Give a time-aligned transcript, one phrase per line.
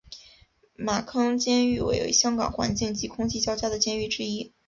[0.79, 4.51] 马坑监狱为香港环境及空气较佳的监狱之一。